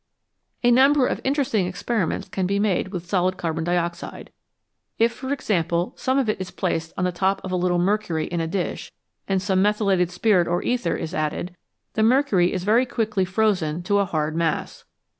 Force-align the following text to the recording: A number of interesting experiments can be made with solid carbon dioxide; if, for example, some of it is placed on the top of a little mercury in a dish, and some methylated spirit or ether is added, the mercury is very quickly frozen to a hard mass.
A 0.63 0.71
number 0.71 1.05
of 1.05 1.21
interesting 1.23 1.67
experiments 1.67 2.27
can 2.27 2.47
be 2.47 2.57
made 2.57 2.87
with 2.87 3.05
solid 3.05 3.37
carbon 3.37 3.63
dioxide; 3.63 4.31
if, 4.97 5.11
for 5.13 5.31
example, 5.31 5.93
some 5.95 6.17
of 6.17 6.27
it 6.27 6.41
is 6.41 6.49
placed 6.49 6.91
on 6.97 7.03
the 7.03 7.11
top 7.11 7.39
of 7.43 7.51
a 7.51 7.55
little 7.55 7.77
mercury 7.77 8.25
in 8.25 8.41
a 8.41 8.47
dish, 8.47 8.91
and 9.27 9.39
some 9.39 9.61
methylated 9.61 10.09
spirit 10.09 10.47
or 10.47 10.63
ether 10.63 10.95
is 10.95 11.13
added, 11.13 11.55
the 11.93 12.01
mercury 12.01 12.51
is 12.51 12.63
very 12.63 12.87
quickly 12.87 13.25
frozen 13.25 13.83
to 13.83 13.99
a 13.99 14.05
hard 14.05 14.35
mass. 14.35 14.85